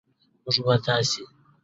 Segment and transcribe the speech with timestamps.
[0.43, 1.23] موږ و تاسې